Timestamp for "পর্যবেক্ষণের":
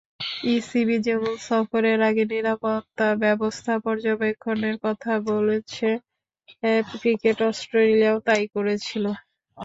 3.85-4.75